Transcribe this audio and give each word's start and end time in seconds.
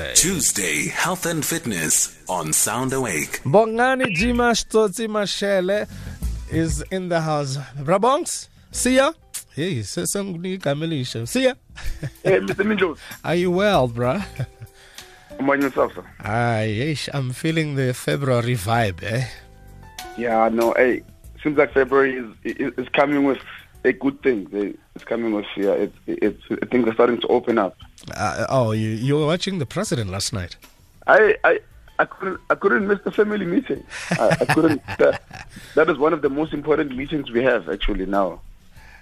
Tuesday. 0.00 0.14
Tuesday, 0.14 0.88
Health 0.88 1.26
and 1.26 1.44
Fitness 1.44 2.18
on 2.28 2.52
Sound 2.52 2.92
Awake. 2.92 3.40
Bongani 3.44 4.06
Jimma 4.16 4.52
Tsotsi 4.52 5.06
Mashele 5.06 5.88
is 6.50 6.82
in 6.90 7.08
the 7.08 7.20
house. 7.20 7.58
Brabongs, 7.76 8.48
see 8.70 8.96
ya. 8.96 9.12
Hey, 9.54 9.80
sesanguni 9.80 10.58
kamilisha. 10.58 11.28
See 11.28 11.44
ya. 11.44 11.54
Hey, 12.22 12.40
Mr. 12.40 12.64
Minjos. 12.64 12.98
Are 13.24 13.34
you 13.34 13.50
well, 13.50 13.88
bruh? 13.88 14.24
I'm 15.38 15.50
on 15.50 15.60
yourself, 15.60 15.94
sir. 15.94 16.04
Ah, 16.24 16.60
yes, 16.62 17.08
I'm 17.12 17.32
feeling 17.32 17.74
the 17.76 17.92
February 17.92 18.54
vibe, 18.56 19.02
eh? 19.02 19.26
Yeah, 20.16 20.48
no, 20.50 20.72
hey, 20.76 21.02
seems 21.42 21.58
like 21.58 21.72
February 21.72 22.16
is, 22.16 22.56
is, 22.56 22.72
is 22.78 22.88
coming 22.90 23.24
with 23.24 23.38
a 23.84 23.92
good 23.92 24.22
thing. 24.22 24.48
It's 24.94 25.04
coming 25.04 25.32
with, 25.34 25.46
yeah, 25.56 25.72
it's, 25.72 25.96
it's, 26.06 26.42
things 26.70 26.86
are 26.88 26.94
starting 26.94 27.20
to 27.20 27.26
open 27.28 27.58
up. 27.58 27.76
Uh, 28.14 28.46
oh, 28.48 28.72
you, 28.72 28.88
you 28.90 29.16
were 29.16 29.26
watching 29.26 29.58
the 29.58 29.66
president 29.66 30.10
last 30.10 30.32
night? 30.32 30.56
I, 31.06 31.36
I, 31.44 31.60
I 31.98 32.04
couldn't, 32.06 32.40
I 32.50 32.54
couldn't 32.54 32.86
miss 32.86 32.98
the 33.04 33.10
family 33.10 33.44
meeting. 33.46 33.84
I, 34.12 34.36
I 34.40 34.44
couldn't. 34.54 34.82
that, 34.98 35.22
that 35.74 35.88
is 35.90 35.98
one 35.98 36.12
of 36.12 36.22
the 36.22 36.30
most 36.30 36.52
important 36.52 36.96
meetings 36.96 37.30
we 37.30 37.42
have 37.42 37.68
actually 37.68 38.06
now. 38.06 38.40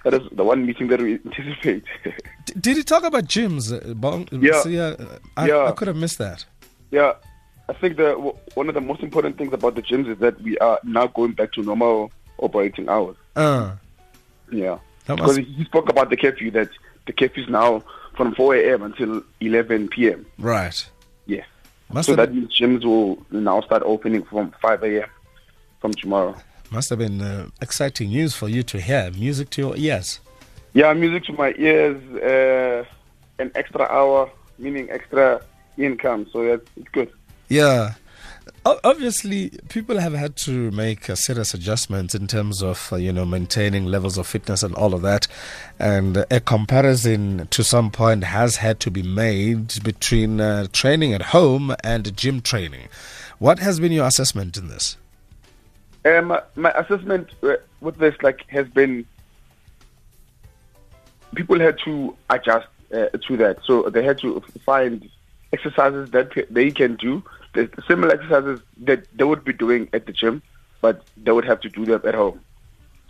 That 0.05 0.13
is 0.13 0.21
the 0.31 0.43
one 0.45 0.65
meeting 0.65 0.87
that 0.87 1.01
we 1.01 1.13
anticipate. 1.25 1.83
Did 2.59 2.77
he 2.77 2.83
talk 2.83 3.03
about 3.03 3.25
gyms? 3.25 3.71
Uh, 3.73 3.93
Bong? 3.93 4.27
Yeah. 4.31 4.61
So, 4.61 4.69
yeah, 4.69 4.95
I, 5.37 5.47
Yeah. 5.47 5.65
I 5.65 5.71
could 5.71 5.87
have 5.87 5.97
missed 5.97 6.17
that. 6.19 6.45
yeah, 6.91 7.13
I 7.67 7.73
think 7.73 7.97
the 7.97 8.11
w- 8.13 8.35
one 8.55 8.69
of 8.69 8.75
the 8.75 8.81
most 8.81 9.01
important 9.03 9.37
things 9.37 9.53
about 9.53 9.75
the 9.75 9.81
gyms 9.81 10.09
is 10.11 10.17
that 10.19 10.41
we 10.41 10.57
are 10.59 10.79
now 10.83 11.07
going 11.07 11.33
back 11.33 11.51
to 11.53 11.61
normal 11.61 12.11
operating 12.37 12.87
hours. 12.89 13.15
Uh, 13.35 13.71
Yeah. 14.51 14.79
that 15.05 15.15
Because 15.15 15.37
must, 15.37 15.49
he 15.49 15.63
spoke 15.65 15.89
about 15.89 16.09
the 16.09 16.17
curfew, 16.17 16.51
that 16.51 16.69
the 17.05 17.13
curfew 17.13 17.43
is 17.43 17.49
now 17.49 17.83
from 18.15 18.35
4 18.35 18.55
a.m. 18.55 18.83
until 18.83 19.21
11 19.39 19.89
p.m. 19.89 20.25
right. 20.37 20.89
Yeah. 21.25 21.43
Must 21.91 22.05
so 22.05 22.15
have, 22.15 22.17
that 22.17 22.35
means 22.35 22.55
gyms 22.55 22.85
will 22.85 23.25
now 23.31 23.61
start 23.61 23.81
opening 23.85 24.23
from 24.23 24.53
5 24.61 24.83
a.m. 24.83 25.09
from 25.81 25.93
tomorrow. 25.93 26.35
must 26.69 26.89
have 26.89 26.99
been 26.99 27.21
uh, 27.21 27.47
exciting 27.61 28.09
news 28.09 28.35
for 28.35 28.47
you 28.47 28.61
to 28.63 28.79
hear. 28.79 29.09
Music 29.11 29.49
to 29.51 29.61
your 29.61 29.77
ears. 29.77 30.19
Yeah, 30.73 30.93
music 30.93 31.23
to 31.25 31.33
my 31.33 31.53
ears, 31.57 31.97
uh, 32.21 32.85
an 33.41 33.51
extra 33.55 33.83
hour, 33.85 34.29
meaning 34.59 34.89
extra 34.91 35.41
income. 35.77 36.27
So 36.31 36.43
that's 36.43 36.69
it's 36.77 36.89
good. 36.89 37.11
Yeah. 37.47 37.93
Obviously, 38.65 39.51
people 39.69 39.99
have 39.99 40.13
had 40.13 40.35
to 40.37 40.71
make 40.71 41.09
uh, 41.09 41.15
serious 41.15 41.53
adjustments 41.53 42.13
in 42.13 42.27
terms 42.27 42.61
of, 42.61 42.89
uh, 42.91 42.95
you 42.95 43.11
know, 43.11 43.25
maintaining 43.25 43.85
levels 43.85 44.17
of 44.17 44.27
fitness 44.27 44.63
and 44.63 44.75
all 44.75 44.93
of 44.93 45.01
that. 45.01 45.27
And 45.79 46.25
a 46.29 46.39
comparison 46.39 47.47
to 47.47 47.63
some 47.63 47.91
point 47.91 48.23
has 48.25 48.57
had 48.57 48.79
to 48.81 48.91
be 48.91 49.03
made 49.03 49.83
between 49.83 50.41
uh, 50.41 50.67
training 50.71 51.13
at 51.13 51.21
home 51.21 51.75
and 51.83 52.15
gym 52.15 52.41
training. 52.41 52.87
What 53.39 53.59
has 53.59 53.79
been 53.79 53.91
your 53.91 54.07
assessment 54.07 54.57
in 54.57 54.67
this? 54.67 54.97
Um, 56.05 56.37
my- 56.55 56.71
assessment 56.71 57.29
uh, 57.43 57.55
with 57.81 57.97
this 57.97 58.15
like 58.21 58.45
has 58.49 58.67
been 58.67 59.05
people 61.35 61.59
had 61.59 61.77
to 61.85 62.15
adjust 62.29 62.67
uh, 62.93 63.07
to 63.27 63.37
that. 63.37 63.59
So 63.65 63.89
they 63.89 64.03
had 64.03 64.17
to 64.19 64.41
find 64.65 65.09
exercises 65.53 66.11
that 66.11 66.31
they 66.49 66.71
can 66.71 66.95
do, 66.95 67.23
similar 67.87 68.13
exercises 68.13 68.61
that 68.77 69.05
they 69.15 69.23
would 69.23 69.43
be 69.43 69.53
doing 69.53 69.89
at 69.93 70.05
the 70.05 70.11
gym, 70.11 70.41
but 70.81 71.03
they 71.17 71.31
would 71.31 71.45
have 71.45 71.61
to 71.61 71.69
do 71.69 71.85
them 71.85 72.01
at 72.05 72.15
home. 72.15 72.39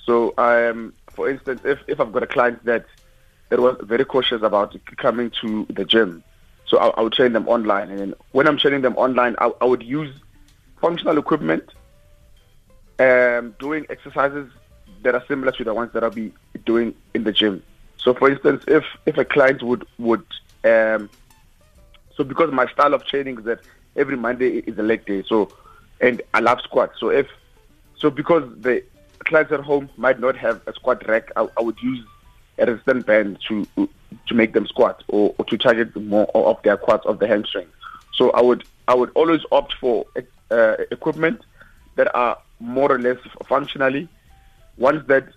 So, 0.06 0.34
um, 0.38 0.94
for 1.12 1.30
instance, 1.30 1.62
if, 1.64 1.80
if 1.88 2.00
I've 2.00 2.12
got 2.12 2.24
a 2.24 2.28
client 2.28 2.64
that 2.66 2.86
that 3.50 3.60
was 3.60 3.78
very 3.82 4.06
cautious 4.06 4.42
about 4.44 4.76
coming 4.98 5.32
to 5.42 5.66
the 5.70 5.86
gym, 5.86 6.24
so 6.66 6.78
I, 6.78 6.88
I 6.90 7.02
would 7.02 7.14
train 7.14 7.34
them 7.34 7.48
online, 7.48 7.90
and 7.90 8.14
when 8.32 8.48
I'm 8.48 8.58
training 8.58 8.82
them 8.82 8.96
online, 8.96 9.36
I, 9.40 9.52
I 9.62 9.66
would 9.66 9.84
use 9.84 10.14
functional 10.82 11.18
equipment 11.18 11.70
um, 13.00 13.56
doing 13.60 13.86
exercises 13.90 14.52
that 15.04 15.16
are 15.16 15.24
similar 15.28 15.52
to 15.54 15.64
the 15.64 15.74
ones 15.74 15.92
that 15.94 16.04
I'll 16.04 16.10
be 16.12 16.34
doing 16.66 16.94
in 17.14 17.24
the 17.24 17.32
gym. 17.32 17.64
So, 17.98 18.14
for 18.14 18.30
instance, 18.30 18.64
if 18.68 18.86
if 19.06 19.18
a 19.18 19.26
client 19.26 19.62
would 19.64 19.86
would 19.98 20.26
um, 20.64 21.10
so 22.16 22.24
because 22.24 22.52
my 22.52 22.68
style 22.68 22.94
of 22.94 23.06
training 23.06 23.40
is 23.40 23.46
that 23.46 23.62
every 24.00 24.18
Monday 24.18 24.60
is 24.60 24.78
a 24.80 24.84
leg 24.84 25.06
day, 25.06 25.24
so 25.28 25.52
and 26.02 26.22
I 26.34 26.40
love 26.40 26.62
squats. 26.62 27.00
So 27.00 27.10
if 27.10 27.28
so 27.98 28.10
because 28.10 28.44
the 28.62 28.84
clients 29.26 29.52
at 29.52 29.60
home 29.60 29.90
might 29.98 30.20
not 30.20 30.36
have 30.38 30.62
a 30.66 30.74
squat 30.74 31.08
rack, 31.08 31.32
I, 31.36 31.48
I 31.58 31.62
would 31.62 31.80
use 31.82 32.04
a 32.58 32.66
resistance 32.66 33.06
band 33.06 33.40
to 33.48 33.68
to 34.28 34.34
make 34.34 34.54
them 34.54 34.66
squat 34.66 35.04
or, 35.08 35.36
or 35.38 35.46
to 35.46 35.58
target 35.58 35.96
more 35.96 36.28
of 36.34 36.62
their 36.64 36.78
quads 36.78 37.06
of 37.06 37.20
the 37.20 37.28
hamstring. 37.28 37.68
So 38.14 38.32
I 38.32 38.42
would 38.42 38.64
I 38.88 38.96
would 38.96 39.12
always 39.14 39.42
opt 39.52 39.74
for 39.80 40.06
uh, 40.50 40.76
equipment 40.92 41.42
that 41.96 42.14
are 42.16 42.38
more 42.60 42.92
or 42.92 43.00
less 43.00 43.18
functionally 43.48 44.08
ones 44.78 45.06
that 45.08 45.28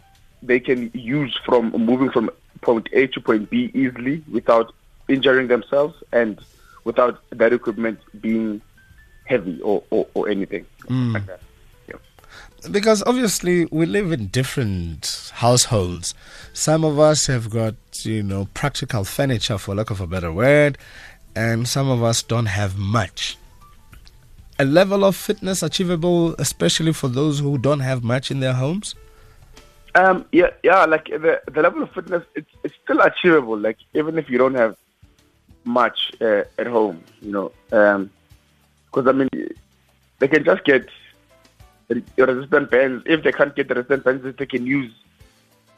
they 0.42 0.60
can 0.60 0.90
use 0.94 1.38
from 1.44 1.70
moving 1.72 2.10
from 2.10 2.30
point 2.62 2.88
A 2.92 3.08
to 3.08 3.20
point 3.20 3.50
B 3.50 3.70
easily 3.74 4.24
without 4.30 4.72
injuring 5.08 5.48
themselves 5.48 5.94
and 6.12 6.40
without 6.84 7.22
that 7.30 7.52
equipment 7.52 7.98
being 8.20 8.60
heavy 9.24 9.60
or, 9.62 9.82
or, 9.90 10.06
or 10.14 10.28
anything 10.28 10.66
like 10.88 11.26
that. 11.26 11.40
Yeah. 11.88 11.96
Because 12.70 13.02
obviously 13.06 13.66
we 13.66 13.86
live 13.86 14.12
in 14.12 14.26
different 14.28 15.30
households. 15.34 16.14
Some 16.52 16.84
of 16.84 16.98
us 16.98 17.26
have 17.26 17.50
got, 17.50 17.74
you 18.04 18.22
know, 18.22 18.48
practical 18.54 19.04
furniture 19.04 19.58
for 19.58 19.74
lack 19.74 19.90
of 19.90 20.00
a 20.00 20.06
better 20.06 20.32
word, 20.32 20.78
and 21.34 21.66
some 21.66 21.88
of 21.88 22.02
us 22.02 22.22
don't 22.22 22.46
have 22.46 22.76
much. 22.76 23.38
A 24.58 24.64
level 24.64 25.04
of 25.04 25.16
fitness 25.16 25.62
achievable, 25.62 26.34
especially 26.38 26.92
for 26.92 27.08
those 27.08 27.40
who 27.40 27.58
don't 27.58 27.80
have 27.80 28.04
much 28.04 28.30
in 28.30 28.40
their 28.40 28.52
homes? 28.52 28.94
Um, 29.94 30.24
yeah, 30.32 30.50
yeah, 30.62 30.84
like 30.86 31.06
the 31.06 31.40
the 31.52 31.60
level 31.60 31.82
of 31.82 31.90
fitness, 31.92 32.22
it's 32.34 32.48
it's 32.64 32.74
still 32.82 33.00
achievable. 33.00 33.58
Like 33.58 33.76
even 33.92 34.18
if 34.18 34.30
you 34.30 34.38
don't 34.38 34.54
have 34.54 34.76
much 35.64 36.12
uh, 36.20 36.44
at 36.58 36.66
home, 36.66 37.02
you 37.20 37.32
know, 37.32 37.52
because 38.86 39.06
I 39.06 39.12
mean, 39.12 39.28
they 40.18 40.28
can 40.28 40.44
just 40.44 40.64
get 40.64 40.88
resistant 42.16 42.70
bands. 42.70 43.04
If 43.06 43.22
they 43.22 43.32
can't 43.32 43.54
get 43.54 43.68
the 43.68 43.74
resistant 43.74 44.04
bands, 44.04 44.36
they 44.36 44.46
can 44.46 44.66
use 44.66 44.92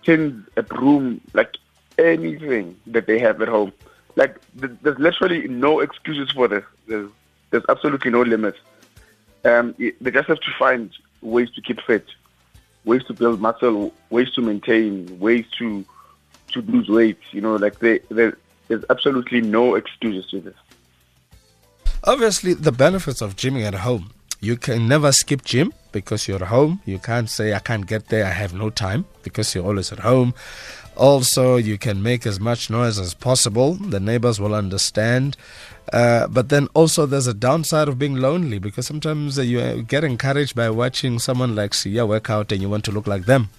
tins, 0.02 0.46
a 0.56 0.62
broom, 0.62 1.20
like 1.32 1.56
anything 1.98 2.76
that 2.86 3.06
they 3.06 3.18
have 3.18 3.40
at 3.42 3.48
home. 3.48 3.72
Like 4.16 4.40
th- 4.60 4.72
there's 4.82 4.98
literally 4.98 5.48
no 5.48 5.80
excuses 5.80 6.30
for 6.30 6.48
this. 6.48 6.64
There's 6.86 7.10
there's 7.50 7.64
absolutely 7.68 8.10
no 8.10 8.22
limits. 8.22 8.58
Um, 9.44 9.74
they 9.78 10.10
just 10.10 10.28
have 10.28 10.40
to 10.40 10.50
find 10.58 10.90
ways 11.20 11.50
to 11.50 11.60
keep 11.60 11.80
fit 11.82 12.06
ways 12.84 13.04
to 13.04 13.14
build 13.14 13.40
muscle, 13.40 13.92
ways 14.10 14.30
to 14.32 14.42
maintain, 14.42 15.18
ways 15.18 15.46
to 15.58 15.84
to 16.48 16.62
lose 16.62 16.88
weight. 16.88 17.18
You 17.32 17.40
know, 17.40 17.56
like 17.56 17.78
they, 17.78 17.98
they, 18.10 18.32
there's 18.74 18.84
absolutely 18.90 19.40
no 19.40 19.76
excuses 19.76 20.28
to 20.30 20.40
this. 20.40 20.54
Obviously, 22.04 22.54
the 22.54 22.72
benefits 22.72 23.20
of 23.22 23.36
gymming 23.36 23.64
at 23.64 23.74
home. 23.74 24.10
You 24.40 24.56
can 24.56 24.88
never 24.88 25.10
skip 25.12 25.44
gym 25.44 25.72
because 25.92 26.28
you're 26.28 26.42
at 26.42 26.48
home. 26.48 26.82
You 26.84 26.98
can't 26.98 27.30
say, 27.30 27.54
I 27.54 27.60
can't 27.60 27.86
get 27.86 28.08
there, 28.08 28.26
I 28.26 28.30
have 28.30 28.52
no 28.52 28.68
time 28.68 29.06
because 29.22 29.54
you're 29.54 29.64
always 29.64 29.92
at 29.92 30.00
home. 30.00 30.34
Also, 30.96 31.56
you 31.56 31.78
can 31.78 32.02
make 32.02 32.26
as 32.26 32.38
much 32.38 32.68
noise 32.68 32.98
as 32.98 33.14
possible. 33.14 33.74
The 33.74 34.00
neighbors 34.00 34.38
will 34.40 34.54
understand. 34.54 35.36
Uh, 35.92 36.26
but 36.26 36.48
then 36.48 36.68
also, 36.74 37.06
there's 37.06 37.26
a 37.26 37.34
downside 37.34 37.88
of 37.88 37.98
being 37.98 38.16
lonely 38.16 38.58
because 38.58 38.86
sometimes 38.86 39.38
you 39.38 39.60
uh, 39.60 39.76
get 39.76 40.04
encouraged 40.04 40.54
by 40.54 40.68
watching 40.70 41.18
someone 41.18 41.54
like 41.54 41.70
Siya 41.70 42.06
work 42.06 42.28
out 42.28 42.52
and 42.52 42.60
you 42.60 42.68
want 42.68 42.84
to 42.84 42.92
look 42.92 43.06
like 43.06 43.26
them. 43.26 43.50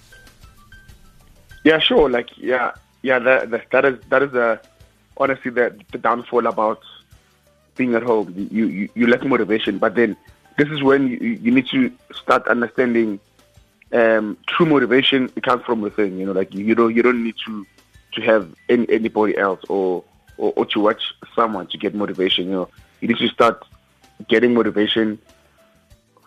Yeah, 1.64 1.78
sure. 1.78 2.08
Like, 2.08 2.28
yeah, 2.36 2.72
yeah. 3.02 3.18
That 3.18 3.50
that, 3.50 3.70
that 3.70 3.84
is 3.84 3.98
that 4.08 4.22
is 4.22 4.30
the 4.30 4.60
honestly 5.16 5.50
the 5.50 5.78
the 5.92 5.98
downfall 5.98 6.46
about 6.46 6.80
being 7.76 7.94
at 7.94 8.02
home. 8.02 8.32
You 8.50 8.66
you, 8.66 8.88
you 8.94 9.06
lack 9.06 9.24
motivation, 9.24 9.78
but 9.78 9.94
then 9.94 10.16
this 10.56 10.68
is 10.68 10.82
when 10.82 11.08
you, 11.08 11.18
you 11.18 11.50
need 11.50 11.68
to 11.68 11.92
start 12.14 12.46
understanding 12.48 13.20
um, 13.92 14.36
true 14.48 14.66
motivation. 14.66 15.30
It 15.36 15.42
comes 15.42 15.64
from 15.64 15.80
within. 15.80 16.18
You 16.18 16.26
know, 16.26 16.32
like 16.32 16.54
you, 16.54 16.64
you 16.64 16.74
don't 16.74 16.94
you 16.94 17.02
don't 17.02 17.22
need 17.22 17.36
to 17.46 17.66
to 18.12 18.20
have 18.22 18.54
any 18.68 18.86
anybody 18.90 19.36
else 19.36 19.60
or, 19.68 20.02
or 20.38 20.52
or 20.56 20.66
to 20.66 20.80
watch 20.80 21.14
someone 21.34 21.66
to 21.68 21.78
get 21.78 21.94
motivation. 21.94 22.46
You 22.46 22.52
know, 22.52 22.68
you 23.00 23.08
need 23.08 23.18
to 23.18 23.28
start 23.28 23.64
getting 24.28 24.54
motivation 24.54 25.18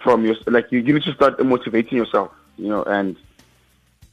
from 0.01 0.25
your 0.25 0.35
like 0.47 0.71
you, 0.71 0.79
you 0.79 0.93
need 0.93 1.03
to 1.03 1.13
start 1.13 1.43
motivating 1.43 1.97
yourself. 1.97 2.31
You 2.57 2.69
know, 2.69 2.83
and 2.83 3.17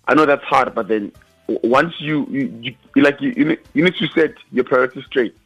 I 0.08 0.14
know 0.14 0.26
that's 0.26 0.44
hard, 0.44 0.74
but 0.74 0.88
then 0.88 1.12
once 1.48 1.94
you 2.00 2.26
you, 2.30 2.74
you 2.94 3.02
like 3.02 3.20
you 3.20 3.58
you 3.74 3.84
need, 3.84 3.94
to 3.96 4.06
set 4.08 4.34
your 4.50 4.64
priorities 4.64 5.04
straight. 5.04 5.36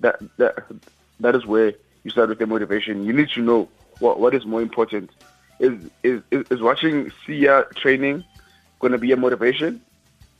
That 0.00 0.20
that 0.38 0.64
that 1.20 1.34
is 1.34 1.46
where 1.46 1.74
you 2.04 2.10
start 2.10 2.28
with 2.28 2.38
the 2.38 2.46
motivation. 2.46 3.04
You 3.04 3.12
need 3.12 3.28
to 3.30 3.42
know 3.42 3.68
what 3.98 4.18
what 4.18 4.34
is 4.34 4.44
more 4.46 4.62
important. 4.62 5.10
Is 5.58 5.74
is 6.02 6.22
is, 6.30 6.60
watching 6.60 7.12
Siya 7.26 7.70
training 7.76 8.24
going 8.80 8.92
to 8.92 8.98
be 8.98 9.12
a 9.12 9.16
motivation? 9.16 9.80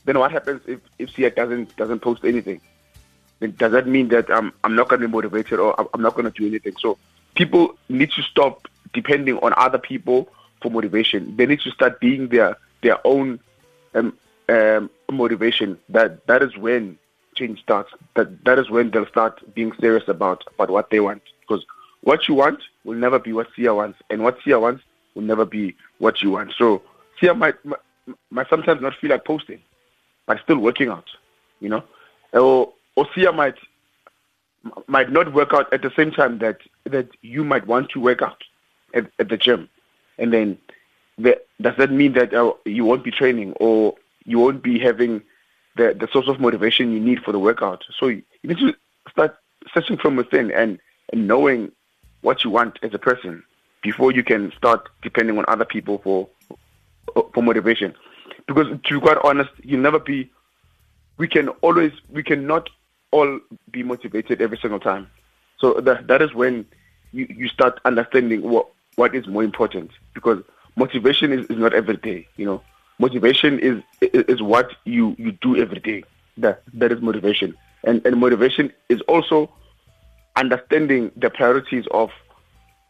Then 0.05 0.19
what 0.19 0.31
happens 0.31 0.61
if 0.67 0.79
if 0.99 1.09
Siya 1.15 1.35
doesn't 1.35 1.75
doesn't 1.77 1.99
post 1.99 2.25
anything? 2.25 2.59
then 3.43 3.53
does 3.57 3.73
that 3.73 3.87
mean 3.87 4.07
that 4.07 4.29
um, 4.29 4.53
I'm 4.63 4.75
not 4.75 4.87
going 4.87 5.01
to 5.01 5.07
be 5.07 5.11
motivated 5.11 5.59
or 5.59 5.75
I'm 5.93 6.01
not 6.01 6.15
going 6.15 6.25
to 6.25 6.31
do 6.31 6.47
anything? 6.47 6.75
So 6.79 6.97
people 7.35 7.75
need 7.89 8.11
to 8.11 8.21
stop 8.21 8.67
depending 8.93 9.37
on 9.39 9.53
other 9.57 9.77
people 9.77 10.29
for 10.61 10.71
motivation. 10.71 11.35
They 11.35 11.45
need 11.45 11.59
to 11.61 11.71
start 11.71 11.99
being 11.99 12.29
their 12.29 12.57
their 12.81 13.05
own 13.05 13.39
um, 13.95 14.17
um, 14.49 14.89
motivation. 15.13 15.77
That 15.89 16.25
that 16.27 16.41
is 16.43 16.57
when 16.57 16.97
change 17.35 17.61
starts. 17.61 17.91
That 18.15 18.43
that 18.45 18.59
is 18.59 18.69
when 18.69 18.91
they'll 18.91 19.07
start 19.07 19.41
being 19.53 19.71
serious 19.79 20.07
about 20.07 20.43
about 20.53 20.69
what 20.69 20.89
they 20.89 20.99
want. 20.99 21.21
Because 21.41 21.65
what 22.01 22.27
you 22.27 22.35
want 22.35 22.59
will 22.83 22.97
never 22.97 23.19
be 23.19 23.33
what 23.33 23.47
Siya 23.55 23.75
wants, 23.75 23.99
and 24.09 24.23
what 24.23 24.39
Siya 24.41 24.59
wants 24.59 24.83
will 25.15 25.23
never 25.23 25.45
be 25.45 25.75
what 25.99 26.21
you 26.21 26.31
want. 26.31 26.53
So 26.57 26.81
Siya 27.21 27.37
might 27.37 27.55
might 28.29 28.49
sometimes 28.49 28.81
not 28.81 28.95
feel 28.95 29.11
like 29.11 29.25
posting, 29.25 29.61
but 30.25 30.39
still 30.43 30.57
working 30.57 30.89
out. 30.89 31.09
You 31.59 31.69
know, 31.69 31.83
or 32.33 32.73
or 32.95 33.05
Siya 33.07 33.33
might 33.35 33.55
might 34.87 35.11
not 35.11 35.33
work 35.33 35.53
out 35.53 35.71
at 35.73 35.81
the 35.81 35.91
same 35.95 36.11
time 36.11 36.39
that 36.39 36.57
that 36.85 37.07
you 37.21 37.43
might 37.43 37.67
want 37.67 37.89
to 37.91 37.99
work 37.99 38.21
out 38.21 38.43
at, 38.93 39.09
at 39.19 39.29
the 39.29 39.37
gym, 39.37 39.69
and 40.17 40.33
then 40.33 40.57
the, 41.17 41.39
does 41.61 41.75
that 41.77 41.91
mean 41.91 42.13
that 42.13 42.33
uh, 42.33 42.53
you 42.65 42.85
won't 42.85 43.03
be 43.03 43.11
training 43.11 43.53
or 43.59 43.95
you 44.25 44.39
won't 44.39 44.63
be 44.63 44.79
having 44.79 45.21
the 45.75 45.95
the 45.99 46.07
source 46.11 46.27
of 46.27 46.39
motivation 46.39 46.91
you 46.91 46.99
need 46.99 47.23
for 47.23 47.31
the 47.31 47.39
workout? 47.39 47.83
So 47.99 48.07
you 48.07 48.23
need 48.43 48.57
to 48.59 48.73
start 49.09 49.37
searching 49.73 49.97
from 49.97 50.15
within 50.15 50.51
and 50.51 50.79
and 51.11 51.27
knowing 51.27 51.71
what 52.21 52.43
you 52.43 52.49
want 52.49 52.79
as 52.81 52.93
a 52.93 52.99
person 52.99 53.43
before 53.81 54.11
you 54.11 54.23
can 54.23 54.51
start 54.57 54.89
depending 55.01 55.37
on 55.37 55.45
other 55.47 55.65
people 55.65 55.99
for 55.99 56.29
for 57.33 57.43
motivation. 57.43 57.93
Because 58.47 58.67
to 58.67 58.93
be 58.93 58.99
quite 58.99 59.17
honest, 59.23 59.51
you'll 59.63 59.81
never 59.81 59.99
be. 59.99 60.29
We 61.17 61.27
can 61.27 61.49
always 61.61 61.91
we 62.09 62.23
cannot 62.23 62.69
all 63.11 63.39
be 63.71 63.83
motivated 63.83 64.41
every 64.41 64.57
single 64.57 64.79
time. 64.79 65.07
So 65.59 65.79
that 65.81 66.07
that 66.07 66.21
is 66.21 66.33
when 66.33 66.65
you, 67.11 67.27
you 67.29 67.47
start 67.47 67.79
understanding 67.85 68.41
what 68.41 68.67
what 68.95 69.15
is 69.15 69.27
more 69.27 69.43
important 69.43 69.91
because 70.13 70.43
motivation 70.75 71.31
is, 71.31 71.45
is 71.47 71.57
not 71.57 71.73
every 71.73 71.97
day, 71.97 72.27
you 72.35 72.45
know. 72.45 72.61
Motivation 73.05 73.59
is 73.69 73.77
is 74.01 74.41
what 74.41 74.67
you, 74.85 75.15
you 75.17 75.31
do 75.47 75.51
every 75.63 75.81
day. 75.89 76.03
That 76.43 76.57
that 76.81 76.89
is 76.95 77.01
motivation. 77.09 77.49
And 77.87 77.95
and 78.05 78.13
motivation 78.25 78.65
is 78.93 79.01
also 79.13 79.37
understanding 80.43 81.11
the 81.23 81.29
priorities 81.29 81.85
of 81.91 82.09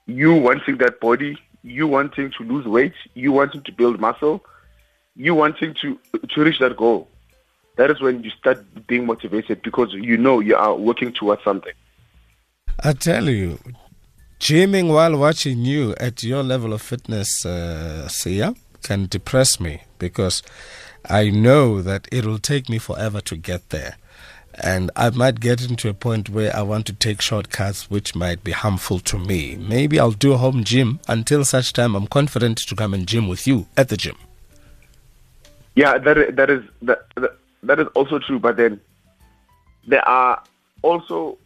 you 0.05 0.31
wanting 0.47 0.77
that 0.83 0.99
body, 0.99 1.37
you 1.63 1.87
wanting 1.87 2.31
to 2.37 2.43
lose 2.43 2.65
weight, 2.67 2.93
you 3.15 3.31
wanting 3.31 3.63
to 3.63 3.71
build 3.71 3.99
muscle, 3.99 4.37
you 5.15 5.33
wanting 5.43 5.71
to 5.81 5.87
to 6.33 6.43
reach 6.43 6.59
that 6.59 6.75
goal. 6.77 7.07
That 7.77 7.89
is 7.89 7.99
when 7.99 8.23
you 8.23 8.31
start 8.41 8.57
being 8.91 9.05
motivated 9.07 9.63
because 9.63 9.89
you 9.93 10.17
know 10.25 10.35
you 10.49 10.55
are 10.55 10.75
working 10.89 11.11
towards 11.11 11.43
something. 11.43 11.73
I 12.83 12.93
tell 12.93 13.27
you, 13.29 13.57
gymming 14.39 14.87
while 14.93 15.15
watching 15.17 15.59
you 15.65 15.95
at 16.07 16.21
your 16.21 16.43
level 16.43 16.71
of 16.73 16.81
fitness, 16.83 17.45
uh, 17.45 18.07
can 18.83 19.07
depress 19.07 19.59
me 19.59 19.81
because 19.97 20.43
I 21.09 21.29
know 21.29 21.81
that 21.81 22.07
it 22.11 22.25
will 22.25 22.39
take 22.39 22.69
me 22.69 22.77
forever 22.77 23.21
to 23.21 23.35
get 23.35 23.69
there. 23.69 23.97
And 24.55 24.91
I 24.95 25.09
might 25.09 25.39
get 25.39 25.67
into 25.67 25.89
a 25.89 25.93
point 25.93 26.29
where 26.29 26.55
I 26.55 26.61
want 26.61 26.85
to 26.85 26.93
take 26.93 27.21
shortcuts 27.21 27.89
which 27.89 28.13
might 28.15 28.43
be 28.43 28.51
harmful 28.51 28.99
to 28.99 29.17
me. 29.17 29.55
Maybe 29.55 29.99
I'll 29.99 30.11
do 30.11 30.33
a 30.33 30.37
home 30.37 30.63
gym 30.63 30.99
until 31.07 31.43
such 31.43 31.73
time 31.73 31.95
I'm 31.95 32.05
confident 32.07 32.59
to 32.59 32.75
come 32.75 32.93
and 32.93 33.07
gym 33.07 33.27
with 33.27 33.47
you 33.47 33.65
at 33.75 33.89
the 33.89 33.97
gym. 33.97 34.15
Yeah, 35.75 35.97
that 35.97 36.35
that 36.35 36.49
is 36.51 36.63
that, 36.83 37.07
that, 37.15 37.35
that 37.63 37.79
is 37.79 37.87
also 37.95 38.19
true. 38.19 38.37
But 38.37 38.57
then 38.57 38.79
there 39.87 40.07
are 40.07 40.43
also 40.83 41.39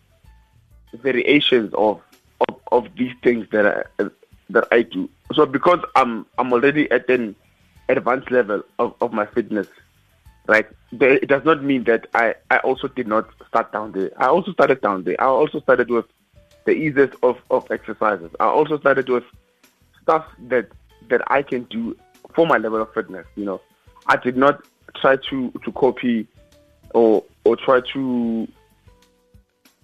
variations 0.93 1.73
of 1.75 2.01
of, 2.49 2.59
of 2.73 2.87
these 2.97 3.13
things 3.23 3.47
that 3.51 3.87
I, 3.99 4.03
that 4.49 4.67
I 4.71 4.83
do. 4.83 5.09
So 5.33 5.45
because 5.45 5.79
I'm 5.95 6.25
I'm 6.38 6.53
already 6.53 6.89
at 6.91 7.09
an 7.09 7.35
advanced 7.89 8.31
level 8.31 8.63
of, 8.79 8.94
of 9.01 9.13
my 9.13 9.25
fitness, 9.25 9.67
right? 10.47 10.67
It 10.91 11.27
does 11.27 11.44
not 11.45 11.63
mean 11.63 11.83
that 11.85 12.07
I, 12.13 12.35
I 12.49 12.57
also 12.57 12.88
did 12.88 13.07
not 13.07 13.29
start 13.47 13.71
down 13.71 13.91
there. 13.91 14.11
I 14.17 14.27
also 14.27 14.53
started 14.53 14.81
down 14.81 15.03
there. 15.03 15.19
I 15.19 15.25
also 15.25 15.59
started 15.59 15.89
with 15.89 16.05
the 16.65 16.71
easiest 16.71 17.15
of, 17.23 17.38
of 17.49 17.69
exercises. 17.71 18.31
I 18.39 18.45
also 18.45 18.79
started 18.79 19.09
with 19.09 19.23
stuff 20.01 20.25
that 20.47 20.69
that 21.09 21.21
I 21.27 21.41
can 21.41 21.63
do 21.65 21.95
for 22.33 22.45
my 22.45 22.57
level 22.57 22.81
of 22.81 22.94
fitness. 22.94 23.25
You 23.35 23.45
know, 23.45 23.61
I 24.07 24.17
did 24.17 24.38
not 24.38 24.63
try 24.95 25.17
to 25.29 25.51
to 25.63 25.71
copy 25.73 26.27
or 26.94 27.23
or 27.44 27.55
try 27.55 27.81
to 27.94 28.47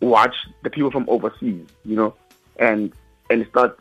watch 0.01 0.36
the 0.63 0.69
people 0.69 0.92
from 0.92 1.06
overseas. 1.10 1.68
You 1.83 1.95
know, 1.95 2.15
and 2.57 2.94
and 3.30 3.45
start 3.50 3.80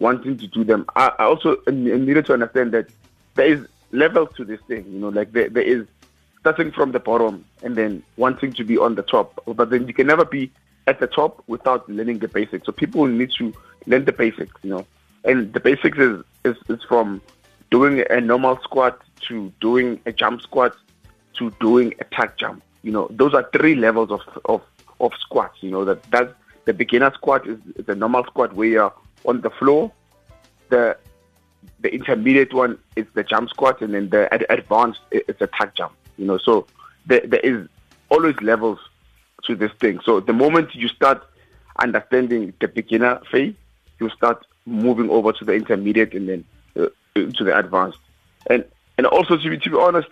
wanting 0.00 0.36
to 0.38 0.46
do 0.48 0.64
them. 0.64 0.86
I, 0.96 1.12
I 1.18 1.24
also 1.24 1.56
needed 1.70 2.26
to 2.26 2.32
understand 2.32 2.72
that 2.72 2.88
there 3.34 3.46
is 3.46 3.66
levels 3.92 4.30
to 4.36 4.44
this 4.44 4.60
thing. 4.66 4.84
You 4.90 4.98
know, 4.98 5.08
like 5.10 5.32
there, 5.32 5.48
there 5.48 5.62
is 5.62 5.86
starting 6.40 6.72
from 6.72 6.92
the 6.92 6.98
bottom 7.00 7.44
and 7.62 7.76
then 7.76 8.02
wanting 8.16 8.52
to 8.54 8.64
be 8.64 8.76
on 8.78 8.96
the 8.96 9.02
top. 9.02 9.40
But 9.46 9.70
then 9.70 9.86
you 9.86 9.94
can 9.94 10.06
never 10.06 10.24
be 10.24 10.50
at 10.86 10.98
the 10.98 11.06
top 11.06 11.44
without 11.46 11.88
learning 11.88 12.18
the 12.18 12.28
basics. 12.28 12.66
So 12.66 12.72
people 12.72 13.06
need 13.06 13.30
to 13.38 13.54
learn 13.86 14.06
the 14.06 14.12
basics, 14.12 14.52
you 14.62 14.70
know. 14.70 14.86
And 15.24 15.52
the 15.52 15.60
basics 15.60 15.98
is, 15.98 16.24
is, 16.44 16.56
is 16.68 16.82
from 16.84 17.20
doing 17.70 18.02
a 18.10 18.20
normal 18.20 18.58
squat 18.62 19.00
to 19.28 19.52
doing 19.60 20.00
a 20.06 20.12
jump 20.12 20.40
squat 20.40 20.74
to 21.34 21.50
doing 21.60 21.94
a 22.00 22.04
tuck 22.04 22.38
jump. 22.38 22.62
You 22.82 22.92
know, 22.92 23.08
those 23.10 23.34
are 23.34 23.48
three 23.52 23.74
levels 23.74 24.10
of, 24.10 24.20
of, 24.46 24.62
of 24.98 25.12
squats, 25.20 25.58
you 25.60 25.70
know, 25.70 25.84
that 25.84 26.02
that's 26.04 26.32
the 26.64 26.72
beginner 26.72 27.12
squat 27.14 27.46
is, 27.46 27.58
is 27.76 27.88
a 27.88 27.94
normal 27.94 28.24
squat 28.24 28.54
where 28.54 28.68
you're 28.68 28.92
on 29.24 29.40
the 29.40 29.50
floor. 29.50 29.92
The 30.68 30.96
the 31.80 31.92
intermediate 31.92 32.52
one 32.52 32.78
is 32.96 33.06
the 33.14 33.22
jump 33.22 33.50
squat, 33.50 33.80
and 33.80 33.94
then 33.94 34.10
the 34.10 34.32
ad- 34.32 34.46
advanced 34.48 35.00
is 35.10 35.36
a 35.40 35.46
tuck 35.46 35.74
jump. 35.74 35.92
You 36.16 36.26
know, 36.26 36.38
so 36.38 36.66
there, 37.06 37.20
there 37.20 37.40
is 37.40 37.68
always 38.10 38.34
levels 38.40 38.78
to 39.44 39.54
this 39.54 39.72
thing. 39.80 40.00
So 40.04 40.20
the 40.20 40.32
moment 40.32 40.74
you 40.74 40.88
start 40.88 41.26
understanding 41.78 42.52
the 42.60 42.68
beginner 42.68 43.20
phase, 43.30 43.54
you 43.98 44.10
start 44.10 44.44
moving 44.66 45.10
over 45.10 45.32
to 45.32 45.44
the 45.44 45.54
intermediate 45.54 46.14
and 46.14 46.28
then 46.28 46.44
uh, 46.76 46.88
to 47.14 47.44
the 47.44 47.56
advanced. 47.56 47.98
And 48.48 48.64
and 48.98 49.06
also 49.06 49.36
to 49.36 49.50
be 49.50 49.58
to 49.58 49.70
be 49.70 49.76
honest, 49.76 50.08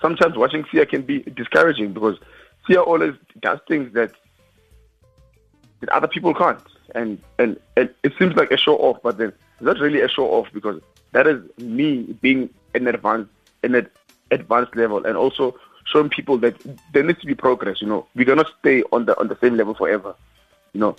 sometimes 0.00 0.36
watching 0.36 0.64
Siya 0.64 0.88
can 0.88 1.02
be 1.02 1.20
discouraging 1.20 1.92
because 1.92 2.18
Siya 2.68 2.86
always 2.86 3.14
does 3.40 3.58
things 3.68 3.92
that 3.94 4.12
that 5.80 5.88
other 5.90 6.08
people 6.08 6.34
can't. 6.34 6.62
And, 6.94 7.20
and 7.38 7.58
and 7.76 7.90
it 8.02 8.12
seems 8.18 8.34
like 8.34 8.50
a 8.50 8.56
show 8.56 8.76
off, 8.76 8.98
but 9.02 9.18
then 9.18 9.28
it's 9.28 9.62
not 9.62 9.78
really 9.78 10.00
a 10.00 10.08
show 10.08 10.26
off 10.26 10.48
because 10.52 10.80
that 11.12 11.26
is 11.26 11.42
me 11.58 12.02
being 12.20 12.50
an 12.74 12.86
advanced 12.86 13.30
an 13.62 13.88
advanced 14.30 14.76
level 14.76 15.04
and 15.04 15.16
also 15.16 15.56
showing 15.84 16.08
people 16.08 16.38
that 16.38 16.54
there 16.92 17.02
needs 17.02 17.20
to 17.20 17.26
be 17.26 17.34
progress. 17.34 17.80
You 17.80 17.88
know, 17.88 18.06
we 18.14 18.24
cannot 18.24 18.46
stay 18.60 18.82
on 18.92 19.06
the 19.06 19.18
on 19.18 19.28
the 19.28 19.38
same 19.40 19.56
level 19.56 19.74
forever. 19.74 20.14
You 20.72 20.80
know, 20.80 20.96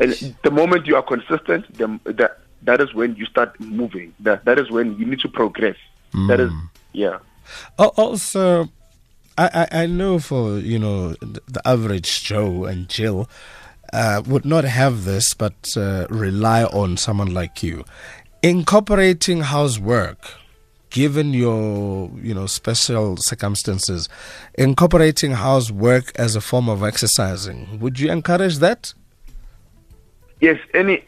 and 0.00 0.12
the 0.42 0.50
moment 0.50 0.86
you 0.86 0.96
are 0.96 1.02
consistent, 1.02 1.72
the, 1.76 2.00
that 2.04 2.40
that 2.62 2.80
is 2.80 2.94
when 2.94 3.16
you 3.16 3.26
start 3.26 3.58
moving. 3.60 4.14
That 4.20 4.44
that 4.44 4.58
is 4.58 4.70
when 4.70 4.96
you 4.98 5.06
need 5.06 5.20
to 5.20 5.28
progress. 5.28 5.76
Mm. 6.12 6.28
That 6.28 6.40
is 6.40 6.50
mm. 6.50 6.70
yeah. 6.92 7.18
Also, 7.78 8.68
I, 9.36 9.68
I 9.70 9.86
know 9.86 10.18
for 10.18 10.58
you 10.58 10.78
know 10.78 11.14
the 11.20 11.62
average 11.64 12.24
Joe 12.24 12.64
and 12.64 12.88
Jill 12.88 13.28
uh, 13.92 14.22
would 14.26 14.44
not 14.44 14.64
have 14.64 15.04
this, 15.04 15.34
but 15.34 15.54
uh, 15.76 16.06
rely 16.10 16.64
on 16.64 16.96
someone 16.96 17.32
like 17.32 17.62
you. 17.62 17.84
Incorporating 18.42 19.40
housework, 19.40 20.18
given 20.90 21.32
your 21.32 22.10
you 22.22 22.34
know 22.34 22.46
special 22.46 23.16
circumstances, 23.16 24.08
incorporating 24.54 25.32
housework 25.32 26.12
as 26.18 26.36
a 26.36 26.40
form 26.40 26.68
of 26.68 26.82
exercising, 26.82 27.78
would 27.80 27.98
you 27.98 28.10
encourage 28.10 28.58
that? 28.58 28.92
Yes, 30.40 30.58
any 30.74 31.04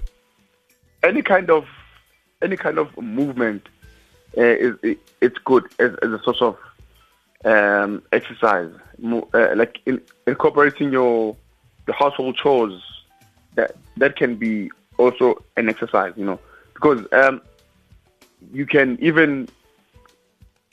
any 1.02 1.22
kind 1.22 1.50
of 1.50 1.66
any 2.42 2.56
kind 2.56 2.78
of 2.78 2.96
movement 2.96 3.68
uh, 4.36 4.42
is 4.42 4.76
it, 4.82 4.98
it's 5.20 5.38
good 5.38 5.64
as, 5.78 5.94
as 6.02 6.10
a 6.10 6.20
source 6.22 6.40
of 6.40 6.56
um, 7.44 8.02
exercise, 8.12 8.70
uh, 9.04 9.54
like 9.56 9.80
in, 9.86 10.00
incorporating 10.26 10.92
your 10.92 11.36
the 11.90 11.96
household 11.96 12.36
chores. 12.36 12.80
That 13.56 13.74
that 13.96 14.14
can 14.14 14.36
be 14.36 14.70
also 14.96 15.42
an 15.56 15.68
exercise, 15.68 16.12
you 16.16 16.24
know, 16.24 16.38
because 16.72 17.04
um, 17.12 17.42
you 18.52 18.64
can 18.64 18.96
even 19.00 19.48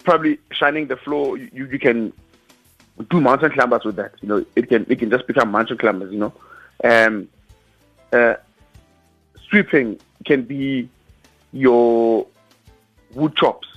probably 0.03 0.37
shining 0.51 0.85
the 0.87 0.95
floor. 0.95 1.37
You, 1.39 1.65
you 1.73 1.79
can 1.79 2.13
do 3.09 3.19
mountain 3.19 3.51
climbers 3.51 3.83
with 3.83 3.95
that. 3.95 4.13
You 4.21 4.27
know, 4.29 4.45
it 4.55 4.69
can 4.69 4.85
it 4.89 4.99
can 4.99 5.09
just 5.09 5.25
become 5.25 5.49
mountain 5.49 5.79
climbers. 5.79 6.13
You 6.13 6.19
know, 6.19 6.33
um, 6.83 7.27
uh, 8.13 8.35
sweeping 9.49 9.99
can 10.23 10.43
be 10.43 10.87
your 11.51 12.27
wood 13.15 13.35
chops. 13.35 13.67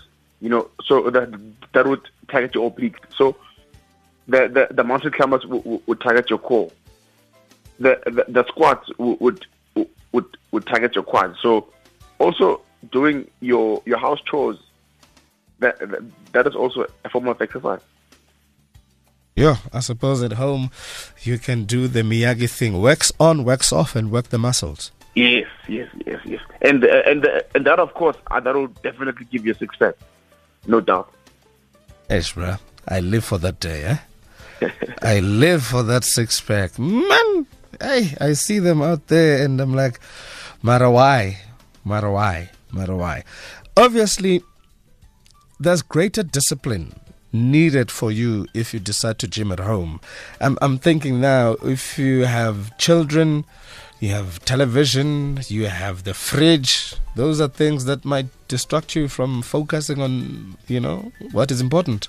You 0.42 0.50
know, 0.50 0.68
so 0.84 1.08
that 1.08 1.28
that 1.72 1.86
would 1.86 2.06
target 2.28 2.54
your 2.54 2.66
oblique. 2.66 2.98
So 3.16 3.34
the, 4.28 4.40
the, 4.56 4.74
the 4.74 4.84
mountain 4.84 5.12
climbers 5.12 5.46
would, 5.46 5.80
would 5.86 6.00
target 6.02 6.28
your 6.28 6.38
core. 6.38 6.70
The, 7.80 7.98
the, 8.04 8.24
the 8.28 8.46
squats 8.46 8.88
would, 8.98 9.46
would, 10.12 10.36
would, 10.52 10.66
target 10.66 10.94
your 10.94 11.04
quads. 11.04 11.38
So 11.42 11.68
also 12.18 12.60
doing 12.92 13.28
your, 13.40 13.82
your 13.86 13.98
house 13.98 14.20
chores, 14.20 14.58
that, 15.58 15.78
that 16.32 16.46
is 16.46 16.54
also 16.54 16.86
a 17.04 17.08
form 17.08 17.26
of 17.28 17.40
exercise. 17.40 17.80
Yeah, 19.36 19.56
I 19.72 19.80
suppose 19.80 20.22
at 20.22 20.32
home 20.32 20.70
you 21.22 21.38
can 21.38 21.64
do 21.64 21.88
the 21.88 22.02
Miyagi 22.02 22.50
thing: 22.50 22.82
wax 22.82 23.10
on, 23.18 23.44
wax 23.44 23.72
off, 23.72 23.96
and 23.96 24.10
work 24.10 24.28
the 24.28 24.38
muscles. 24.38 24.92
Yes, 25.14 25.48
yes, 25.66 25.88
yes, 26.04 26.20
yes, 26.26 26.40
and 26.60 26.84
uh, 26.84 27.02
and 27.06 27.24
uh, 27.24 27.40
and 27.54 27.64
that 27.64 27.78
of 27.78 27.94
course 27.94 28.16
uh, 28.30 28.40
that 28.40 28.54
will 28.54 28.66
definitely 28.82 29.26
give 29.30 29.46
you 29.46 29.54
pack, 29.78 29.94
no 30.66 30.80
doubt. 30.80 31.12
Yes, 32.10 32.32
bro. 32.32 32.56
I 32.86 33.00
live 33.00 33.24
for 33.24 33.38
that 33.38 33.60
day, 33.60 33.84
eh? 34.60 34.68
I 35.02 35.20
live 35.20 35.64
for 35.64 35.82
that 35.84 36.04
six 36.04 36.40
pack. 36.40 36.78
Man, 36.78 37.46
hey, 37.80 38.14
I 38.20 38.32
see 38.32 38.58
them 38.58 38.82
out 38.82 39.08
there 39.08 39.44
and 39.44 39.60
I'm 39.60 39.74
like, 39.74 40.00
matter 40.62 40.90
why, 40.90 41.38
matter. 41.84 43.24
Obviously, 43.76 44.42
there's 45.58 45.82
greater 45.82 46.22
discipline 46.22 46.94
needed 47.32 47.90
for 47.90 48.10
you 48.10 48.46
if 48.54 48.74
you 48.74 48.80
decide 48.80 49.18
to 49.20 49.28
gym 49.28 49.52
at 49.52 49.60
home. 49.60 50.00
I'm, 50.40 50.58
I'm 50.60 50.78
thinking 50.78 51.20
now, 51.20 51.52
if 51.62 51.98
you 51.98 52.24
have 52.24 52.76
children, 52.78 53.44
you 54.00 54.08
have 54.10 54.44
television, 54.44 55.40
you 55.48 55.66
have 55.66 56.04
the 56.04 56.14
fridge, 56.14 56.94
those 57.16 57.40
are 57.40 57.48
things 57.48 57.84
that 57.84 58.04
might 58.04 58.26
distract 58.48 58.96
you 58.96 59.08
from 59.08 59.42
focusing 59.42 60.00
on, 60.00 60.56
you 60.66 60.80
know, 60.80 61.12
what 61.32 61.50
is 61.50 61.60
important. 61.60 62.08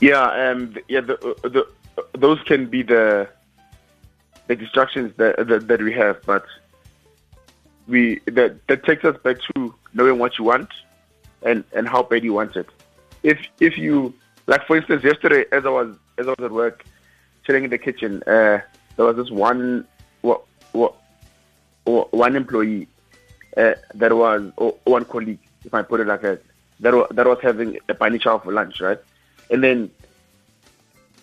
Yeah, 0.00 0.22
um, 0.22 0.74
yeah, 0.88 1.02
the, 1.02 1.16
the, 1.42 1.66
those 2.18 2.40
can 2.44 2.66
be 2.66 2.82
the 2.82 3.28
the 4.50 4.56
distractions 4.56 5.12
that, 5.16 5.46
that, 5.46 5.68
that 5.68 5.80
we 5.80 5.92
have, 5.92 6.20
but 6.26 6.44
we 7.86 8.18
that 8.26 8.66
that 8.66 8.84
takes 8.84 9.04
us 9.04 9.16
back 9.22 9.36
to 9.54 9.72
knowing 9.94 10.18
what 10.18 10.38
you 10.38 10.44
want 10.44 10.68
and 11.42 11.62
and 11.72 11.88
how 11.88 12.02
bad 12.02 12.24
you 12.24 12.32
want 12.32 12.56
it. 12.56 12.68
If 13.22 13.38
if 13.60 13.78
you 13.78 14.12
like, 14.48 14.66
for 14.66 14.76
instance, 14.76 15.04
yesterday 15.04 15.44
as 15.52 15.64
I 15.64 15.68
was 15.68 15.96
as 16.18 16.26
I 16.26 16.30
was 16.30 16.44
at 16.48 16.50
work, 16.50 16.84
chilling 17.46 17.62
in 17.62 17.70
the 17.70 17.78
kitchen, 17.78 18.24
uh, 18.26 18.58
there 18.96 19.06
was 19.06 19.14
this 19.14 19.30
one 19.30 19.86
what, 20.22 20.42
what, 20.72 20.94
one 21.84 22.34
employee 22.34 22.88
uh, 23.56 23.74
that 23.94 24.12
was 24.12 24.52
or 24.56 24.76
one 24.82 25.04
colleague, 25.04 25.38
if 25.64 25.72
I 25.72 25.82
put 25.82 26.00
it 26.00 26.08
like 26.08 26.22
that, 26.22 26.42
that 26.80 26.92
was, 26.92 27.06
that 27.12 27.26
was 27.26 27.38
having 27.40 27.78
a 27.88 28.18
chow 28.18 28.38
for 28.38 28.52
lunch, 28.52 28.80
right? 28.80 28.98
And 29.48 29.62
then 29.62 29.90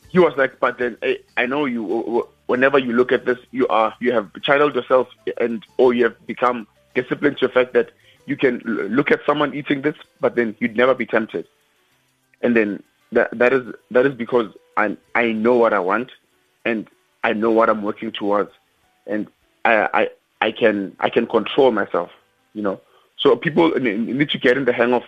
he 0.08 0.20
was 0.20 0.34
like, 0.38 0.62
but 0.62 0.78
then 0.78 0.98
hey, 1.02 1.24
I 1.36 1.46
know 1.46 1.66
you. 1.66 2.26
Whenever 2.48 2.80
you 2.80 2.94
look 2.94 3.12
at 3.12 3.26
this, 3.26 3.38
you 3.52 3.68
are 3.68 3.94
you 4.00 4.12
have 4.12 4.30
channeled 4.42 4.76
yourself 4.76 5.08
and 5.40 5.64
or 5.78 5.94
you 5.94 6.04
have 6.06 6.28
become 6.28 6.68
disciplined 6.96 7.38
to 7.38 7.48
the 7.48 7.54
fact 7.54 7.74
that 7.74 7.92
you 8.26 8.36
can 8.36 8.60
look 8.66 9.12
at 9.12 9.22
someone 9.26 9.54
eating 9.54 9.82
this, 9.82 9.96
but 10.20 10.36
then 10.36 10.56
you'd 10.60 10.76
never 10.76 10.94
be 10.94 11.06
tempted. 11.06 11.48
And 12.42 12.56
then 12.56 12.84
that 13.12 13.38
that 13.38 13.54
is 13.54 13.74
that 13.92 14.06
is 14.06 14.14
because 14.14 14.54
I 14.78 14.98
I 15.16 15.32
know 15.32 15.56
what 15.56 15.74
I 15.74 15.80
want, 15.80 16.12
and 16.66 16.88
I 17.24 17.34
know 17.34 17.52
what 17.52 17.70
I'm 17.70 17.84
working 17.84 18.12
towards, 18.12 18.52
and 19.06 19.28
I 19.66 19.90
I 19.94 20.10
I 20.42 20.52
can 20.52 20.96
I 21.00 21.10
can 21.10 21.28
control 21.28 21.72
myself, 21.72 22.12
you 22.54 22.62
know. 22.62 22.80
So 23.18 23.36
people 23.36 23.70
need 23.80 24.30
to 24.30 24.38
get 24.38 24.58
in 24.58 24.66
the 24.66 24.74
hang 24.74 24.94
of 24.94 25.04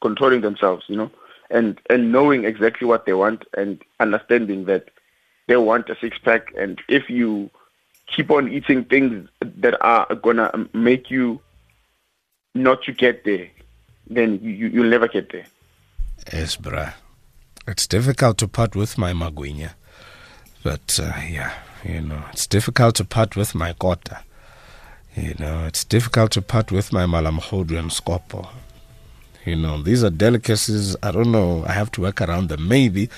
controlling 0.00 0.40
themselves, 0.40 0.84
you 0.88 0.96
know 0.96 1.10
and 1.50 1.80
and 1.90 2.12
knowing 2.12 2.44
exactly 2.44 2.86
what 2.86 3.06
they 3.06 3.12
want 3.12 3.44
and 3.56 3.82
understanding 4.00 4.64
that 4.64 4.88
they 5.46 5.56
want 5.56 5.88
a 5.88 5.96
six 6.00 6.18
pack 6.18 6.52
and 6.56 6.80
if 6.88 7.08
you 7.08 7.50
keep 8.06 8.30
on 8.30 8.52
eating 8.52 8.84
things 8.84 9.28
that 9.40 9.76
are 9.80 10.14
gonna 10.16 10.68
make 10.72 11.10
you 11.10 11.40
not 12.54 12.82
to 12.84 12.92
get 12.92 13.24
there 13.24 13.48
then 14.08 14.38
you, 14.42 14.68
you'll 14.68 14.88
never 14.88 15.08
get 15.08 15.32
there. 15.32 15.46
Yes 16.32 16.56
bruh. 16.56 16.94
It's 17.66 17.86
difficult 17.86 18.38
to 18.38 18.48
part 18.48 18.76
with 18.76 18.96
my 18.96 19.12
magwinya 19.12 19.72
but 20.62 20.98
uh, 21.02 21.12
yeah 21.28 21.52
you 21.84 22.00
know 22.00 22.24
it's 22.32 22.46
difficult 22.46 22.96
to 22.96 23.04
part 23.04 23.36
with 23.36 23.54
my 23.54 23.72
kota. 23.72 24.20
You 25.14 25.34
know 25.38 25.64
it's 25.64 25.84
difficult 25.84 26.32
to 26.32 26.42
part 26.42 26.70
with 26.70 26.92
my 26.92 27.06
malamhodri 27.06 27.78
and 27.78 27.90
you 29.46 29.56
know, 29.56 29.80
these 29.80 30.02
are 30.02 30.10
delicacies. 30.10 30.96
I 31.02 31.12
don't 31.12 31.30
know. 31.30 31.64
I 31.66 31.72
have 31.72 31.90
to 31.92 32.00
work 32.02 32.20
around 32.20 32.48
them. 32.48 32.68
Maybe 32.68 33.08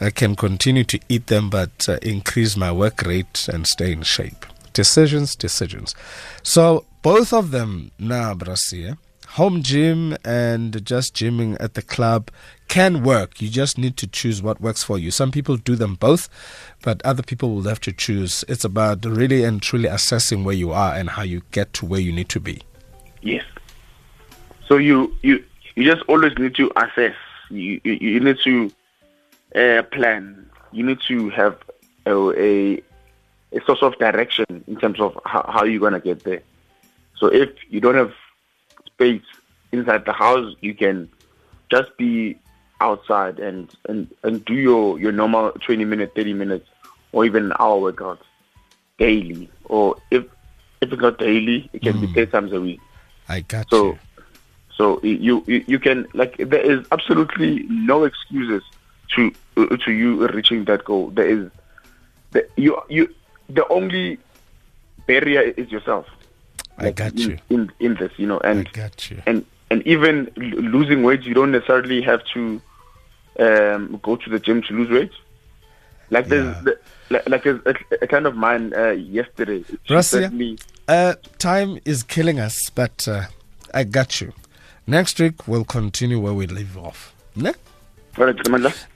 I 0.00 0.10
can 0.10 0.36
continue 0.36 0.84
to 0.84 0.98
eat 1.08 1.28
them, 1.28 1.50
but 1.50 1.88
uh, 1.88 1.98
increase 2.02 2.56
my 2.56 2.72
work 2.72 3.02
rate 3.02 3.48
and 3.48 3.66
stay 3.66 3.92
in 3.92 4.02
shape. 4.02 4.44
Decisions, 4.72 5.34
decisions. 5.36 5.94
So 6.42 6.84
both 7.02 7.32
of 7.32 7.50
them 7.52 7.90
now, 7.98 8.34
Brasia, 8.34 8.98
home 9.30 9.62
gym 9.62 10.16
and 10.24 10.84
just 10.84 11.14
gymming 11.14 11.56
at 11.60 11.74
the 11.74 11.82
club 11.82 12.30
can 12.66 13.02
work. 13.02 13.40
You 13.40 13.48
just 13.48 13.78
need 13.78 13.96
to 13.98 14.06
choose 14.06 14.42
what 14.42 14.60
works 14.60 14.82
for 14.82 14.98
you. 14.98 15.10
Some 15.10 15.30
people 15.30 15.56
do 15.56 15.76
them 15.76 15.94
both, 15.94 16.28
but 16.82 17.00
other 17.04 17.22
people 17.22 17.54
will 17.54 17.62
have 17.62 17.80
to 17.80 17.92
choose. 17.92 18.44
It's 18.48 18.64
about 18.64 19.04
really 19.04 19.44
and 19.44 19.62
truly 19.62 19.88
assessing 19.88 20.44
where 20.44 20.54
you 20.54 20.72
are 20.72 20.94
and 20.94 21.10
how 21.10 21.22
you 21.22 21.42
get 21.50 21.72
to 21.74 21.86
where 21.86 22.00
you 22.00 22.12
need 22.12 22.28
to 22.30 22.40
be. 22.40 22.62
Yes. 23.22 23.44
So 24.66 24.76
you 24.76 25.16
you 25.22 25.42
you 25.78 25.84
just 25.84 26.02
always 26.08 26.36
need 26.38 26.56
to 26.56 26.72
assess. 26.76 27.14
You 27.50 27.80
you, 27.84 27.92
you 27.92 28.20
need 28.20 28.38
to 28.44 28.72
uh, 29.54 29.82
plan. 29.84 30.50
You 30.72 30.84
need 30.84 30.98
to 31.06 31.30
have 31.30 31.56
a, 32.04 32.12
a, 32.36 32.82
a 33.52 33.64
source 33.64 33.82
of 33.82 33.96
direction 33.98 34.64
in 34.66 34.76
terms 34.76 34.98
of 34.98 35.16
how, 35.24 35.44
how 35.48 35.64
you're 35.64 35.80
gonna 35.80 36.00
get 36.00 36.24
there. 36.24 36.42
So 37.16 37.28
if 37.28 37.50
you 37.70 37.80
don't 37.80 37.94
have 37.94 38.12
space 38.86 39.22
inside 39.70 40.04
the 40.04 40.12
house, 40.12 40.52
you 40.60 40.74
can 40.74 41.08
just 41.70 41.96
be 41.96 42.36
outside 42.80 43.38
and, 43.38 43.72
and, 43.88 44.12
and 44.24 44.44
do 44.44 44.54
your, 44.54 44.98
your 44.98 45.12
normal 45.12 45.52
20 45.52 45.84
minute, 45.84 46.12
30 46.16 46.32
minutes, 46.34 46.68
or 47.12 47.24
even 47.24 47.46
an 47.46 47.52
hour 47.60 47.78
workout 47.78 48.20
daily. 48.98 49.48
Or 49.64 49.96
if 50.10 50.24
if 50.80 50.92
it's 50.92 51.02
not 51.02 51.18
daily, 51.18 51.70
it 51.72 51.82
can 51.82 51.94
mm. 51.94 52.00
be 52.02 52.12
10 52.12 52.30
times 52.30 52.52
a 52.52 52.60
week. 52.60 52.80
I 53.28 53.40
got 53.40 53.68
so, 53.70 53.86
you. 53.86 53.98
So 54.78 55.02
you, 55.02 55.42
you 55.44 55.80
can 55.80 56.06
like 56.14 56.36
there 56.36 56.60
is 56.60 56.86
absolutely 56.92 57.64
no 57.64 58.04
excuses 58.04 58.62
to 59.16 59.32
uh, 59.56 59.76
to 59.84 59.90
you 59.90 60.26
reaching 60.28 60.66
that 60.66 60.84
goal. 60.84 61.10
There 61.10 61.28
is 61.28 61.50
the, 62.30 62.48
you 62.56 62.80
you 62.88 63.12
the 63.48 63.66
only 63.68 64.18
barrier 65.08 65.42
is 65.42 65.68
yourself. 65.72 66.06
I 66.78 66.92
got 66.92 67.14
in, 67.14 67.18
you 67.18 67.38
in 67.50 67.72
in 67.80 67.94
this, 67.96 68.12
you 68.18 68.26
know, 68.28 68.38
and 68.38 68.68
I 68.68 68.70
got 68.70 69.10
you. 69.10 69.20
And 69.26 69.44
and 69.68 69.84
even 69.84 70.30
losing 70.36 71.02
weight, 71.02 71.24
you 71.24 71.34
don't 71.34 71.50
necessarily 71.50 72.00
have 72.02 72.22
to 72.34 72.62
um, 73.40 73.98
go 74.00 74.14
to 74.14 74.30
the 74.30 74.38
gym 74.38 74.62
to 74.62 74.74
lose 74.74 74.90
weight. 74.90 75.12
Like 76.10 76.28
there's 76.28 76.54
yeah. 76.54 76.62
the, 76.62 76.78
like, 77.10 77.28
like 77.28 77.46
a, 77.46 77.74
a, 78.00 78.06
kind 78.06 78.26
of 78.26 78.36
mine 78.36 78.72
uh, 78.74 78.90
yesterday. 78.90 79.64
Russia, 79.90 80.30
uh, 80.86 81.14
time 81.38 81.80
is 81.84 82.02
killing 82.02 82.38
us, 82.38 82.70
but 82.70 83.06
uh, 83.08 83.24
I 83.74 83.82
got 83.84 84.20
you. 84.20 84.32
Next 84.88 85.20
week, 85.20 85.46
we'll 85.46 85.66
continue 85.66 86.18
where 86.18 86.32
we 86.32 86.46
leave 86.46 86.78
off. 86.78 87.14
Ne? 87.36 87.52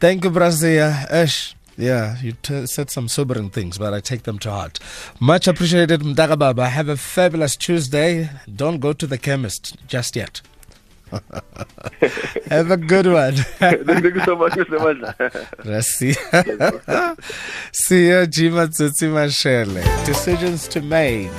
Thank 0.01 0.25
you, 0.25 0.31
Brazia. 0.31 1.07
Ash. 1.11 1.55
Yeah, 1.77 2.17
you 2.23 2.33
t- 2.33 2.65
said 2.67 2.91
some 2.91 3.09
sobering 3.09 3.51
things, 3.51 3.77
but 3.77 3.93
I 3.93 4.01
take 4.01 4.23
them 4.23 4.39
to 4.41 4.51
heart. 4.51 4.79
Much 5.21 5.47
appreciated, 5.47 6.01
Mdaga 6.01 6.39
Baba. 6.39 6.69
Have 6.71 6.89
a 6.89 6.97
fabulous 6.97 7.57
Tuesday. 7.57 8.31
Don't 8.55 8.79
go 8.81 8.95
to 8.95 9.07
the 9.07 9.19
chemist 9.19 9.77
just 9.87 10.17
yet. 10.17 10.41
Have 12.49 12.71
a 12.71 12.77
good 12.79 13.07
one. 13.07 13.35
Thank 13.61 13.87
you 14.05 14.21
so 14.25 14.35
much, 14.37 14.53
Mr. 14.53 14.79
Rasi. 15.69 16.15
See 17.73 18.07
you, 18.09 18.27
Jimma 18.27 18.69
Tsotsi 18.69 19.09
Mashele. 19.13 20.07
Decisions 20.07 20.67
to 20.69 20.81
make. 20.81 21.31